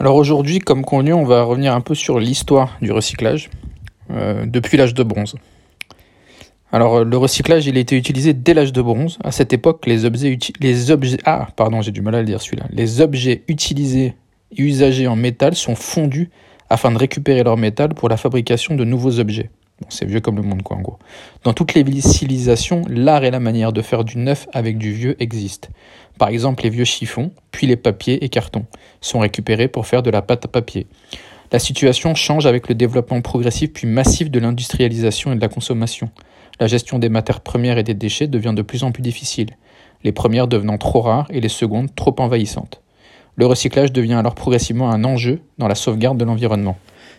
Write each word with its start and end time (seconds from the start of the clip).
Alors 0.00 0.14
aujourd'hui, 0.14 0.60
comme 0.60 0.84
convenu, 0.84 1.12
on 1.12 1.24
va 1.24 1.42
revenir 1.42 1.74
un 1.74 1.80
peu 1.80 1.96
sur 1.96 2.20
l'histoire 2.20 2.76
du 2.80 2.92
recyclage 2.92 3.50
euh, 4.10 4.46
depuis 4.46 4.76
l'âge 4.76 4.94
de 4.94 5.02
bronze. 5.02 5.34
Alors 6.70 7.04
le 7.04 7.16
recyclage, 7.16 7.66
il 7.66 7.76
a 7.76 7.80
été 7.80 7.96
utilisé 7.96 8.32
dès 8.32 8.54
l'âge 8.54 8.72
de 8.72 8.80
bronze. 8.80 9.18
À 9.24 9.32
cette 9.32 9.52
époque, 9.52 9.86
les 9.86 10.04
objets, 10.04 10.38
les 10.60 10.92
ah 11.24 11.48
pardon, 11.56 11.82
j'ai 11.82 11.90
du 11.90 12.00
mal 12.00 12.14
à 12.14 12.20
le 12.20 12.26
dire 12.26 12.40
celui-là. 12.40 12.66
Les 12.70 13.00
objets 13.00 13.42
utilisés 13.48 14.14
et 14.56 14.62
usagés 14.62 15.08
en 15.08 15.16
métal 15.16 15.56
sont 15.56 15.74
fondus 15.74 16.30
afin 16.70 16.92
de 16.92 16.98
récupérer 16.98 17.42
leur 17.42 17.56
métal 17.56 17.94
pour 17.94 18.08
la 18.08 18.16
fabrication 18.16 18.76
de 18.76 18.84
nouveaux 18.84 19.18
objets. 19.18 19.50
C'est 19.88 20.06
vieux 20.06 20.20
comme 20.20 20.36
le 20.36 20.42
monde, 20.42 20.62
quoi, 20.62 20.76
en 20.76 20.80
gros. 20.80 20.98
Dans 21.44 21.52
toutes 21.52 21.74
les 21.74 21.84
civilisations, 22.00 22.82
l'art 22.88 23.24
et 23.24 23.30
la 23.30 23.40
manière 23.40 23.72
de 23.72 23.80
faire 23.80 24.04
du 24.04 24.18
neuf 24.18 24.48
avec 24.52 24.76
du 24.76 24.92
vieux 24.92 25.20
existent. 25.22 25.68
Par 26.18 26.28
exemple, 26.28 26.64
les 26.64 26.70
vieux 26.70 26.84
chiffons, 26.84 27.30
puis 27.52 27.66
les 27.66 27.76
papiers 27.76 28.24
et 28.24 28.28
cartons, 28.28 28.66
sont 29.00 29.20
récupérés 29.20 29.68
pour 29.68 29.86
faire 29.86 30.02
de 30.02 30.10
la 30.10 30.20
pâte 30.20 30.44
à 30.46 30.48
papier. 30.48 30.86
La 31.52 31.60
situation 31.60 32.14
change 32.14 32.44
avec 32.44 32.68
le 32.68 32.74
développement 32.74 33.20
progressif 33.22 33.72
puis 33.72 33.86
massif 33.86 34.30
de 34.30 34.40
l'industrialisation 34.40 35.32
et 35.32 35.36
de 35.36 35.40
la 35.40 35.48
consommation. 35.48 36.10
La 36.60 36.66
gestion 36.66 36.98
des 36.98 37.08
matières 37.08 37.40
premières 37.40 37.78
et 37.78 37.84
des 37.84 37.94
déchets 37.94 38.26
devient 38.26 38.52
de 38.54 38.62
plus 38.62 38.82
en 38.82 38.90
plus 38.90 39.02
difficile, 39.02 39.50
les 40.02 40.12
premières 40.12 40.48
devenant 40.48 40.76
trop 40.76 41.00
rares 41.00 41.28
et 41.30 41.40
les 41.40 41.48
secondes 41.48 41.94
trop 41.94 42.14
envahissantes. 42.18 42.82
Le 43.36 43.46
recyclage 43.46 43.92
devient 43.92 44.14
alors 44.14 44.34
progressivement 44.34 44.90
un 44.90 45.04
enjeu 45.04 45.40
dans 45.58 45.68
la 45.68 45.76
sauvegarde 45.76 46.18
de 46.18 46.24
l'environnement 46.24 46.76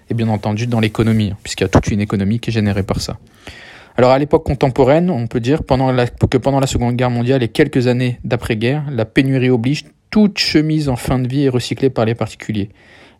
et 0.09 0.13
bien 0.13 0.27
entendu 0.27 0.67
dans 0.67 0.79
l'économie, 0.79 1.31
hein, 1.31 1.37
puisqu'il 1.43 1.63
y 1.63 1.65
a 1.65 1.69
toute 1.69 1.87
une 1.87 2.01
économie 2.01 2.39
qui 2.39 2.49
est 2.49 2.53
générée 2.53 2.83
par 2.83 3.01
ça. 3.01 3.17
Alors 3.97 4.11
à 4.11 4.19
l'époque 4.19 4.45
contemporaine, 4.45 5.09
on 5.09 5.27
peut 5.27 5.39
dire 5.41 5.59
que 5.59 6.37
pendant 6.37 6.59
la 6.59 6.67
Seconde 6.67 6.95
Guerre 6.95 7.09
mondiale 7.09 7.43
et 7.43 7.49
quelques 7.49 7.87
années 7.87 8.19
d'après-guerre, 8.23 8.85
la 8.91 9.05
pénurie 9.05 9.49
oblige, 9.49 9.85
toute 10.09 10.39
chemise 10.39 10.89
en 10.89 10.95
fin 10.95 11.19
de 11.19 11.27
vie 11.27 11.43
est 11.43 11.49
recyclée 11.49 11.89
par 11.89 12.05
les 12.05 12.15
particuliers. 12.15 12.69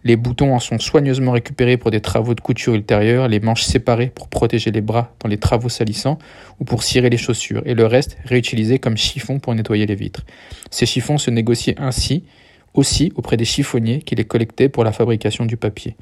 Les 0.06 0.16
boutons 0.16 0.56
en 0.56 0.60
sont 0.60 0.80
soigneusement 0.80 1.34
récupérés 1.34 1.76
pour 1.76 1.92
des 1.92 2.00
travaux 2.00 2.34
de 2.34 2.40
couture 2.40 2.73
ultérieurs, 2.73 3.28
les 3.28 3.42
manches 3.42 3.64
séparées 3.64 4.12
pour 4.16 4.30
protéger 4.30 4.72
les 4.72 4.80
bras 4.80 5.14
dans 5.20 5.28
les 5.28 5.38
travaux 5.38 5.68
salissants 5.68 6.18
ou 6.62 6.64
pour 6.64 6.84
cirer 6.84 7.09
les 7.09 7.18
chaussures, 7.18 7.62
et 7.66 7.74
le 7.74 7.86
reste 7.86 8.18
réutilisé 8.24 8.80
comme 8.80 8.96
chiffon 8.96 9.40
pour 9.40 9.53
nettoyer 9.53 9.86
les 9.86 9.96
vitres. 9.96 10.26
Ces 10.72 10.86
chiffons 10.86 11.18
se 11.18 11.30
négociaient 11.30 11.76
ainsi 11.78 12.24
aussi 12.73 13.12
auprès 13.16 13.38
des 13.38 13.45
chiffonniers 13.45 14.00
qui 14.00 14.16
les 14.16 14.25
collectaient 14.25 14.70
pour 14.70 14.84
la 14.84 14.92
fabrication 14.92 15.45
du 15.45 15.58
papier. 15.58 15.95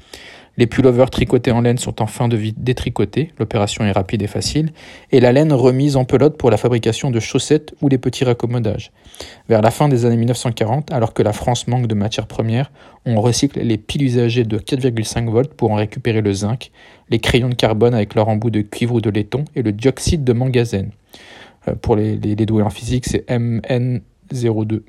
Les 0.58 0.66
pullovers 0.66 1.08
tricotés 1.08 1.52
en 1.52 1.60
laine 1.60 1.78
sont 1.78 2.02
en 2.02 2.08
fin 2.08 2.26
de 2.26 2.36
vie 2.36 2.52
détricotés, 2.56 3.30
l'opération 3.38 3.84
est 3.84 3.92
rapide 3.92 4.22
et 4.22 4.26
facile, 4.26 4.72
et 5.12 5.20
la 5.20 5.30
laine 5.30 5.52
remise 5.52 5.94
en 5.94 6.04
pelote 6.04 6.36
pour 6.36 6.50
la 6.50 6.56
fabrication 6.56 7.12
de 7.12 7.20
chaussettes 7.20 7.76
ou 7.80 7.88
les 7.88 7.96
petits 7.96 8.24
raccommodages. 8.24 8.90
Vers 9.48 9.62
la 9.62 9.70
fin 9.70 9.88
des 9.88 10.04
années 10.04 10.16
1940, 10.16 10.90
alors 10.90 11.14
que 11.14 11.22
la 11.22 11.32
France 11.32 11.68
manque 11.68 11.86
de 11.86 11.94
matières 11.94 12.26
premières, 12.26 12.72
on 13.06 13.20
recycle 13.20 13.60
les 13.60 13.78
piles 13.78 14.02
usagées 14.02 14.42
de 14.42 14.58
4,5 14.58 15.30
volts 15.30 15.54
pour 15.54 15.70
en 15.70 15.76
récupérer 15.76 16.22
le 16.22 16.32
zinc, 16.32 16.72
les 17.08 17.20
crayons 17.20 17.50
de 17.50 17.54
carbone 17.54 17.94
avec 17.94 18.16
leur 18.16 18.28
embout 18.28 18.50
de 18.50 18.62
cuivre 18.62 18.96
ou 18.96 19.00
de 19.00 19.10
laiton 19.10 19.44
et 19.54 19.62
le 19.62 19.70
dioxyde 19.70 20.24
de 20.24 20.32
manganèse. 20.32 20.86
Euh, 21.68 21.74
pour 21.76 21.94
les, 21.94 22.16
les, 22.16 22.46
doués 22.46 22.64
en 22.64 22.70
physique, 22.70 23.06
c'est 23.06 23.28
MN02, 23.28 24.82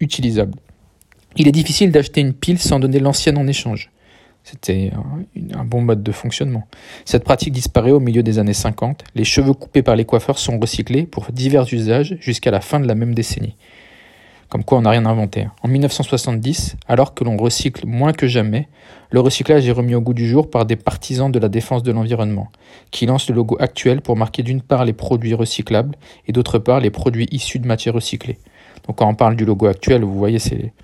utilisable. 0.00 0.54
Il 1.36 1.48
est 1.48 1.52
difficile 1.52 1.90
d'acheter 1.90 2.20
une 2.20 2.34
pile 2.34 2.58
sans 2.58 2.78
donner 2.78 2.98
l'ancienne 2.98 3.38
en 3.38 3.46
échange. 3.46 3.90
C'était 4.44 4.90
un, 5.54 5.64
bon 5.64 5.82
mode 5.82 6.02
de 6.02 6.12
fonctionnement. 6.12 6.66
Cette 7.04 7.22
pratique 7.22 7.52
disparaît 7.52 7.92
au 7.92 8.00
milieu 8.00 8.22
des 8.22 8.38
années 8.38 8.52
50. 8.52 9.04
Les 9.14 9.24
cheveux 9.24 9.54
coupés 9.54 9.82
par 9.82 9.94
les 9.94 10.04
coiffeurs 10.04 10.38
sont 10.38 10.58
recyclés 10.58 11.04
pour 11.04 11.30
divers 11.30 11.72
usages 11.72 12.16
jusqu'à 12.20 12.50
la 12.50 12.60
fin 12.60 12.80
de 12.80 12.88
la 12.88 12.96
même 12.96 13.14
décennie. 13.14 13.56
Comme 14.48 14.64
quoi 14.64 14.78
on 14.78 14.82
n'a 14.82 14.90
rien 14.90 15.06
inventé. 15.06 15.46
En 15.62 15.68
1970, 15.68 16.76
alors 16.86 17.14
que 17.14 17.24
l'on 17.24 17.38
recycle 17.38 17.86
moins 17.86 18.12
que 18.12 18.26
jamais, 18.26 18.68
le 19.10 19.20
recyclage 19.20 19.66
est 19.66 19.72
remis 19.72 19.94
au 19.94 20.00
goût 20.00 20.12
du 20.12 20.28
jour 20.28 20.50
par 20.50 20.66
des 20.66 20.76
partisans 20.76 21.32
de 21.32 21.38
la 21.38 21.48
défense 21.48 21.82
de 21.82 21.92
l'environnement, 21.92 22.50
qui 22.90 23.06
lancent 23.06 23.30
le 23.30 23.36
logo 23.36 23.56
actuel 23.60 24.02
pour 24.02 24.16
marquer 24.16 24.42
d'une 24.42 24.60
part 24.60 24.84
les 24.84 24.92
produits 24.92 25.32
recyclables 25.32 25.96
et 26.26 26.32
d'autre 26.32 26.58
part 26.58 26.80
les 26.80 26.90
produits 26.90 27.28
issus 27.30 27.60
de 27.60 27.66
matières 27.66 27.94
recyclées. 27.94 28.38
Donc 28.86 28.96
quand 28.98 29.08
on 29.08 29.14
parle 29.14 29.36
du 29.36 29.46
logo 29.46 29.66
actuel, 29.66 30.02
vous 30.02 30.18
voyez, 30.18 30.38
c'est, 30.38 30.74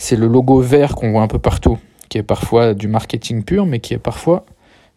c'est 0.00 0.16
le 0.16 0.26
logo 0.26 0.60
vert 0.60 0.94
qu'on 0.94 1.12
voit 1.12 1.20
un 1.20 1.28
peu 1.28 1.38
partout 1.38 1.78
qui 2.08 2.16
est 2.16 2.22
parfois 2.22 2.72
du 2.72 2.88
marketing 2.88 3.44
pur, 3.44 3.66
mais 3.66 3.80
qui 3.80 3.92
est 3.92 3.98
parfois 3.98 4.46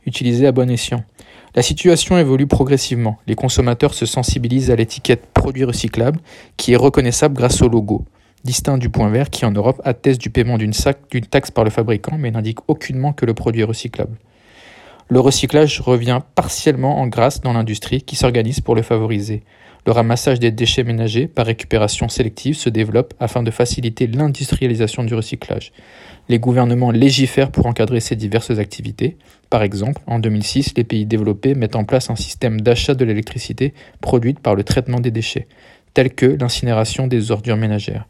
utilisé 0.06 0.48
à 0.48 0.54
bon 0.54 0.70
escient. 0.70 1.04
La 1.56 1.62
situation 1.62 2.18
évolue 2.18 2.48
progressivement. 2.48 3.20
Les 3.28 3.36
consommateurs 3.36 3.94
se 3.94 4.06
sensibilisent 4.06 4.72
à 4.72 4.76
l'étiquette 4.78 5.28
produit 5.34 5.66
recyclable, 5.66 6.20
qui 6.56 6.72
est 6.72 6.78
reconnaissable 6.78 7.36
grâce 7.36 7.62
au 7.62 7.68
logo, 7.68 8.06
distinct 8.46 8.78
du 8.78 8.90
point 8.90 9.10
vert 9.10 9.30
qui 9.30 9.46
en 9.46 9.52
Europe 9.52 9.82
atteste 9.84 10.22
du 10.22 10.30
paiement 10.30 10.58
d'une 10.58 10.72
taxe 10.72 11.52
par 11.52 11.66
le 11.66 11.70
fabricant, 11.70 12.18
mais 12.18 12.32
n'indique 12.32 12.60
aucunement 12.70 13.12
que 13.12 13.26
le 13.26 13.34
produit 13.34 13.62
est 13.62 13.66
recyclable. 13.66 14.18
Le 15.10 15.20
recyclage 15.20 15.82
revient 15.82 16.22
partiellement 16.36 17.00
en 17.00 17.08
grâce 17.08 17.42
dans 17.42 17.54
l'industrie 17.54 18.02
qui 18.02 18.16
s'organise 18.16 18.62
pour 18.62 18.76
le 18.76 18.82
favoriser. 18.82 19.44
Le 19.86 19.92
ramassage 19.92 20.40
des 20.40 20.52
déchets 20.52 20.86
ménagers 20.86 21.28
par 21.28 21.46
récupération 21.46 22.08
sélective 22.08 22.56
se 22.56 22.70
développe 22.70 23.14
afin 23.20 23.44
de 23.44 23.52
faciliter 23.52 24.08
l'industrialisation 24.08 25.04
du 25.04 25.14
recyclage. 25.14 25.74
Les 26.30 26.40
gouvernements 26.40 26.92
légifèrent 26.92 27.52
pour 27.52 27.66
encadrer 27.66 28.00
ces 28.00 28.16
diverses 28.16 28.60
activités. 28.60 29.18
Par 29.50 29.62
exemple, 29.62 30.02
en 30.08 30.20
2006, 30.20 30.76
les 30.78 30.86
pays 30.86 31.06
développés 31.06 31.54
mettent 31.54 31.76
en 31.76 31.84
place 31.84 32.10
un 32.10 32.16
système 32.16 32.62
d'achat 32.62 32.96
de 32.96 33.04
l'électricité 33.04 33.74
produite 34.00 34.40
par 34.40 34.56
le 34.56 34.64
traitement 34.64 35.02
des 35.02 35.12
déchets, 35.12 35.48
tel 35.94 36.14
que 36.14 36.38
l'incinération 36.40 37.08
des 37.08 37.32
ordures 37.32 37.58
ménagères. 37.58 38.08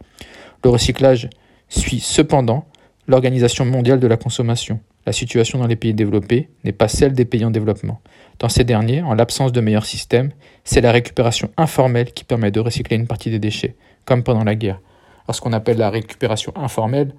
Le 0.64 0.70
recyclage 0.70 1.28
suit 1.70 2.00
cependant 2.00 2.68
l'Organisation 3.08 3.66
mondiale 3.66 4.00
de 4.00 4.08
la 4.08 4.18
consommation. 4.18 4.80
La 5.06 5.12
situation 5.12 5.60
dans 5.60 5.68
les 5.68 5.76
pays 5.76 5.94
développés 5.94 6.50
n'est 6.64 6.72
pas 6.72 6.88
celle 6.88 7.14
des 7.14 7.26
pays 7.26 7.44
en 7.44 7.52
développement. 7.52 8.00
Dans 8.40 8.50
ces 8.50 8.64
derniers, 8.64 9.02
en 9.02 9.14
l'absence 9.14 9.52
de 9.52 9.62
meilleurs 9.62 9.86
systèmes, 9.86 10.32
c'est 10.64 10.82
la 10.82 10.92
récupération 10.92 11.50
informelle 11.58 12.14
qui 12.14 12.24
permet 12.24 12.52
de 12.52 12.62
recycler 12.62 12.96
une 12.96 13.08
partie 13.08 13.30
des 13.30 13.40
déchets, 13.40 13.76
comme 14.06 14.24
pendant 14.24 14.44
la 14.44 14.56
guerre. 14.56 14.80
Alors, 15.26 15.36
ce 15.36 15.42
qu'on 15.42 15.54
appelle 15.54 15.78
la 15.78 15.90
récupération 15.90 16.54
informelle, 16.56 17.14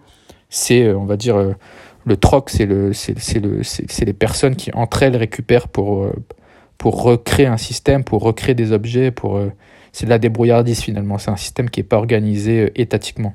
c'est, 0.48 0.84
euh, 0.84 0.96
on 0.96 1.04
va 1.04 1.16
dire, 1.16 1.36
euh, 1.36 1.52
le 2.04 2.16
troc, 2.16 2.50
c'est 2.50 2.66
le, 2.66 2.90
le, 2.90 3.62
les 4.04 4.12
personnes 4.12 4.56
qui 4.56 4.70
entre 4.72 5.02
elles 5.02 5.16
récupèrent 5.16 5.68
pour, 5.68 6.04
euh, 6.04 6.12
pour 6.78 7.02
recréer 7.02 7.46
un 7.46 7.56
système, 7.56 8.04
pour 8.04 8.22
recréer 8.22 8.54
des 8.54 8.72
objets, 8.72 9.10
pour, 9.10 9.40
c'est 9.92 10.04
de 10.04 10.10
la 10.10 10.18
débrouillardise 10.18 10.80
finalement. 10.80 11.16
C'est 11.16 11.30
un 11.30 11.36
système 11.36 11.70
qui 11.70 11.80
n'est 11.80 11.84
pas 11.84 11.96
organisé 11.96 12.72
étatiquement. 12.74 13.34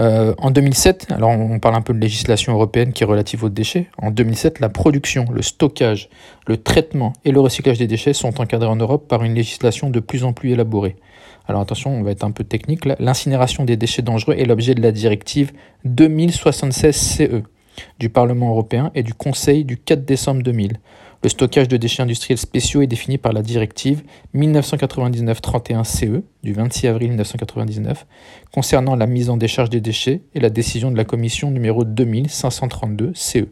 Euh, 0.00 0.32
en 0.38 0.52
2007, 0.52 1.08
alors 1.10 1.30
on 1.30 1.58
parle 1.58 1.74
un 1.74 1.80
peu 1.80 1.92
de 1.92 1.98
législation 1.98 2.52
européenne 2.52 2.92
qui 2.92 3.02
est 3.02 3.06
relative 3.06 3.42
aux 3.42 3.48
déchets. 3.48 3.88
En 4.00 4.12
2007, 4.12 4.60
la 4.60 4.68
production, 4.68 5.24
le 5.32 5.42
stockage, 5.42 6.08
le 6.46 6.56
traitement 6.56 7.12
et 7.24 7.32
le 7.32 7.40
recyclage 7.40 7.78
des 7.78 7.88
déchets 7.88 8.12
sont 8.12 8.40
encadrés 8.40 8.68
en 8.68 8.76
Europe 8.76 9.08
par 9.08 9.24
une 9.24 9.34
législation 9.34 9.90
de 9.90 9.98
plus 9.98 10.22
en 10.22 10.32
plus 10.32 10.52
élaborée. 10.52 10.96
Alors 11.48 11.62
attention, 11.62 11.90
on 11.90 12.02
va 12.02 12.12
être 12.12 12.24
un 12.24 12.30
peu 12.30 12.44
technique. 12.44 12.84
L'incinération 13.00 13.64
des 13.64 13.76
déchets 13.76 14.02
dangereux 14.02 14.34
est 14.38 14.44
l'objet 14.44 14.74
de 14.74 14.82
la 14.82 14.92
directive 14.92 15.52
2076 15.84 16.94
CE 16.94 17.42
du 17.98 18.08
Parlement 18.08 18.50
européen 18.50 18.92
et 18.94 19.02
du 19.02 19.14
Conseil 19.14 19.64
du 19.64 19.76
4 19.78 20.04
décembre 20.04 20.42
2000. 20.42 20.78
Le 21.24 21.28
stockage 21.28 21.66
de 21.66 21.76
déchets 21.76 22.04
industriels 22.04 22.38
spéciaux 22.38 22.80
est 22.80 22.86
défini 22.86 23.18
par 23.18 23.32
la 23.32 23.42
directive 23.42 24.04
1999-31 24.36 25.82
CE 25.82 26.22
du 26.44 26.52
26 26.52 26.86
avril 26.86 27.08
1999 27.08 28.06
concernant 28.52 28.94
la 28.94 29.08
mise 29.08 29.28
en 29.28 29.36
décharge 29.36 29.68
des 29.68 29.80
déchets 29.80 30.20
et 30.36 30.40
la 30.40 30.48
décision 30.48 30.92
de 30.92 30.96
la 30.96 31.04
Commission 31.04 31.50
numéro 31.50 31.82
2532 31.82 33.10
CE, 33.14 33.48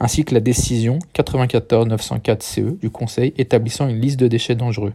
ainsi 0.00 0.24
que 0.24 0.32
la 0.32 0.40
décision 0.40 0.98
94-904 1.14 2.40
CE 2.40 2.80
du 2.80 2.88
Conseil 2.88 3.34
établissant 3.36 3.86
une 3.86 4.00
liste 4.00 4.18
de 4.18 4.26
déchets 4.26 4.54
dangereux 4.54 4.94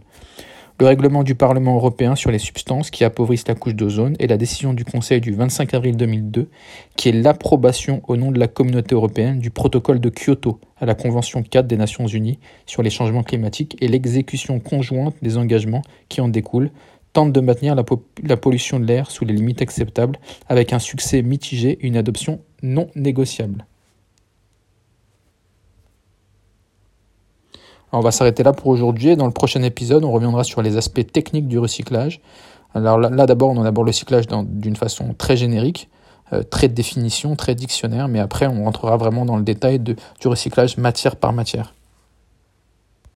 le 0.79 0.85
règlement 0.85 1.23
du 1.23 1.35
Parlement 1.35 1.75
européen 1.75 2.15
sur 2.15 2.31
les 2.31 2.39
substances 2.39 2.89
qui 2.89 3.03
appauvrissent 3.03 3.47
la 3.49 3.55
couche 3.55 3.75
d'ozone 3.75 4.15
et 4.17 4.27
la 4.27 4.37
décision 4.37 4.73
du 4.73 4.85
Conseil 4.85 5.19
du 5.19 5.33
25 5.33 5.73
avril 5.73 5.97
2002 5.97 6.47
qui 6.95 7.09
est 7.09 7.11
l'approbation 7.11 8.01
au 8.07 8.15
nom 8.15 8.31
de 8.31 8.39
la 8.39 8.47
communauté 8.47 8.95
européenne 8.95 9.39
du 9.39 9.49
protocole 9.49 9.99
de 9.99 10.09
Kyoto 10.09 10.61
à 10.77 10.85
la 10.85 10.95
Convention 10.95 11.43
4 11.43 11.67
des 11.67 11.75
Nations 11.75 12.07
Unies 12.07 12.39
sur 12.65 12.81
les 12.81 12.89
changements 12.89 13.23
climatiques 13.23 13.75
et 13.81 13.89
l'exécution 13.89 14.61
conjointe 14.61 15.15
des 15.21 15.37
engagements 15.37 15.81
qui 16.07 16.21
en 16.21 16.29
découlent 16.29 16.71
tentent 17.11 17.33
de 17.33 17.41
maintenir 17.41 17.75
la, 17.75 17.83
la 18.23 18.37
pollution 18.37 18.79
de 18.79 18.85
l'air 18.85 19.11
sous 19.11 19.25
les 19.25 19.33
limites 19.33 19.61
acceptables 19.61 20.17
avec 20.47 20.71
un 20.71 20.79
succès 20.79 21.21
mitigé 21.23 21.71
et 21.71 21.87
une 21.87 21.97
adoption 21.97 22.39
non 22.63 22.87
négociable. 22.95 23.65
On 27.91 28.01
va 28.01 28.11
s'arrêter 28.11 28.43
là 28.43 28.53
pour 28.53 28.67
aujourd'hui. 28.67 29.15
Dans 29.15 29.25
le 29.25 29.31
prochain 29.31 29.61
épisode, 29.63 30.03
on 30.03 30.11
reviendra 30.11 30.43
sur 30.43 30.61
les 30.61 30.77
aspects 30.77 31.05
techniques 31.11 31.47
du 31.47 31.59
recyclage. 31.59 32.21
Alors 32.75 32.99
là, 32.99 33.25
d'abord, 33.25 33.49
on 33.49 33.63
aborde 33.63 33.87
le 33.87 33.89
recyclage 33.89 34.25
d'une 34.27 34.75
façon 34.75 35.15
très 35.17 35.35
générique, 35.35 35.89
euh, 36.33 36.43
très 36.43 36.67
définition, 36.67 37.35
très 37.35 37.55
dictionnaire, 37.55 38.07
mais 38.07 38.19
après, 38.19 38.45
on 38.45 38.63
rentrera 38.63 38.95
vraiment 38.97 39.25
dans 39.25 39.37
le 39.37 39.43
détail 39.43 39.79
du 39.79 39.95
recyclage 40.25 40.77
matière 40.77 41.15
par 41.15 41.33
matière. 41.33 41.73